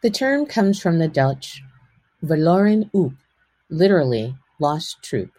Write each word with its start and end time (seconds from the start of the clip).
The 0.00 0.10
term 0.10 0.46
comes 0.46 0.80
from 0.80 1.00
the 1.00 1.08
Dutch 1.08 1.60
"verloren 2.22 2.88
hoop", 2.92 3.16
literally 3.68 4.38
"lost 4.60 5.02
troop". 5.02 5.32